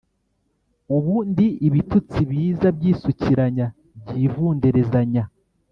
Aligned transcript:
ubu 0.95 1.15
ndi 1.29 1.47
ibitutsi 1.67 2.19
biza 2.29 2.67
byisukiranya 2.77 3.65
byivunderezanya 4.01 5.23